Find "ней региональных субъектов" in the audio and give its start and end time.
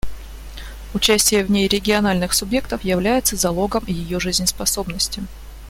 1.51-2.83